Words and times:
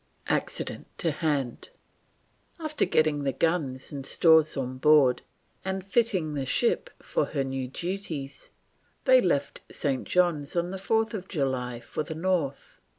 ACCIDENT 0.29 0.87
TO 0.97 1.11
HAND. 1.11 1.69
After 2.59 2.85
getting 2.85 3.23
the 3.23 3.31
guns 3.31 3.91
and 3.91 4.03
stores 4.03 4.57
on 4.57 4.79
board, 4.79 5.21
and 5.63 5.83
fitting 5.85 6.33
the 6.33 6.43
ship 6.47 6.89
for 7.03 7.25
her 7.25 7.43
new 7.43 7.67
duties, 7.67 8.49
they 9.05 9.21
left 9.21 9.61
St. 9.69 10.05
John's 10.07 10.55
on 10.55 10.71
4th 10.71 11.27
July 11.27 11.79
for 11.81 12.01
the 12.01 12.15
north. 12.15 12.81